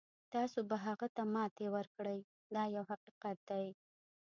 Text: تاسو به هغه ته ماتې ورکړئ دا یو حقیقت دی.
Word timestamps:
تاسو 0.33 0.59
به 0.69 0.75
هغه 0.85 1.07
ته 1.15 1.23
ماتې 1.33 1.65
ورکړئ 1.75 2.19
دا 2.53 2.63
یو 2.75 2.83
حقیقت 2.91 3.37
دی. 3.49 3.65